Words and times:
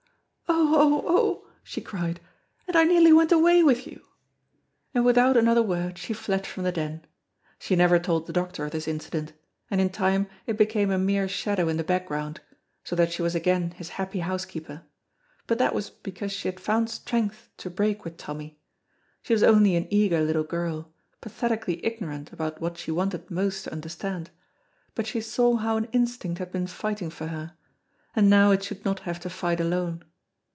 "Oh, 0.53 1.03
oh, 1.05 1.05
oh!" 1.07 1.47
she 1.63 1.79
cried, 1.79 2.19
"and 2.67 2.75
I 2.75 2.83
nearly 2.83 3.13
went 3.13 3.31
away 3.31 3.63
with 3.63 3.87
you!" 3.87 4.03
and 4.93 5.05
without 5.05 5.37
another 5.37 5.61
word 5.63 5.97
she 5.97 6.13
fled 6.13 6.45
from 6.45 6.63
the 6.63 6.71
Den. 6.73 7.05
She 7.59 7.75
never 7.75 7.99
told 7.99 8.25
the 8.27 8.33
doctor 8.33 8.65
of 8.65 8.71
this 8.71 8.87
incident, 8.87 9.31
and 9.69 9.79
in 9.79 9.89
time 9.89 10.27
it 10.45 10.57
became 10.57 10.91
a 10.91 10.97
mere 10.97 11.27
shadow 11.27 11.67
in 11.69 11.77
the 11.77 11.83
background, 11.85 12.41
so 12.83 12.95
that 12.97 13.11
she 13.13 13.21
was 13.21 13.33
again 13.35 13.71
his 13.71 13.89
happy 13.89 14.19
housekeeper, 14.19 14.83
but 15.47 15.57
that 15.57 15.73
was 15.75 15.89
because 15.89 16.31
she 16.33 16.47
had 16.47 16.59
found 16.59 16.89
strength 16.89 17.49
to 17.57 17.69
break 17.69 18.03
with 18.03 18.17
Tommy. 18.17 18.59
She 19.21 19.33
was 19.33 19.43
only 19.43 19.75
an 19.75 19.87
eager 19.89 20.21
little 20.23 20.43
girl, 20.45 20.93
pathetically 21.21 21.85
ignorant 21.85 22.31
about 22.33 22.59
what 22.61 22.77
she 22.77 22.91
wanted 22.91 23.29
most 23.31 23.63
to 23.63 23.71
understand, 23.71 24.31
but 24.95 25.07
she 25.07 25.21
saw 25.21 25.55
how 25.57 25.77
an 25.77 25.89
instinct 25.93 26.39
had 26.39 26.51
been 26.51 26.67
fighting 26.67 27.09
for 27.09 27.27
her, 27.27 27.55
and 28.15 28.29
now 28.29 28.51
it 28.51 28.63
should 28.63 28.83
not 28.83 29.01
have 29.01 29.19
to 29.21 29.29
fight 29.29 29.59
alone. 29.61 30.03